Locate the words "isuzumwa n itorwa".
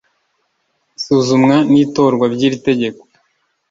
0.97-2.25